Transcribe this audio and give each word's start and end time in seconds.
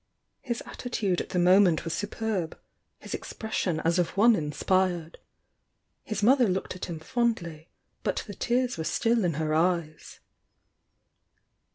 His 0.41 0.63
attitude 0.65 1.21
at 1.21 1.29
the 1.29 1.37
moment 1.37 1.83
was 1.83 1.93
superb; 1.93 2.57
his 2.97 3.13
ex 3.13 3.33
pression 3.33 3.79
as 3.85 3.99
of 3.99 4.17
one 4.17 4.35
inspired. 4.35 5.19
His 6.01 6.23
mother 6.23 6.47
looked 6.47 6.75
at 6.75 6.85
him 6.85 6.99
fondly, 6.99 7.69
but 8.01 8.23
the 8.25 8.33
tears 8.33 8.79
were 8.79 8.83
still 8.83 9.23
in 9.23 9.33
her 9.35 9.53
eyes. 9.53 10.19